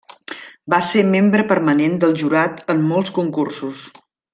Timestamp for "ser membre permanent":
0.91-1.95